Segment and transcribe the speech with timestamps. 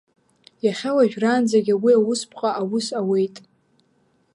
[0.65, 3.35] Иахьа уажәраанӡагьы уи Аусԥҟа аус ауеит.